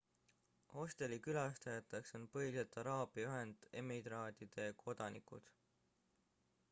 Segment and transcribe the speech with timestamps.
[0.75, 5.53] hosteli külastajateks on põhiliselt araabia ühendemiraatide kodanikud